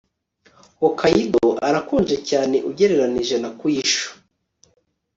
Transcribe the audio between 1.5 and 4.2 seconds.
arakonje cyane ugereranije na Kyushu